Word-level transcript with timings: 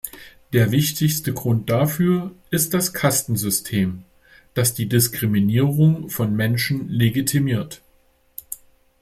Der 0.51 0.71
wichtigste 0.71 1.31
Grund 1.31 1.69
dafür 1.69 2.31
ist 2.49 2.73
das 2.73 2.91
Kastensystem, 2.91 4.01
das 4.55 4.73
die 4.73 4.89
Diskriminierung 4.89 6.09
von 6.09 6.35
Menschen 6.35 6.89
legitimiert. 6.89 7.83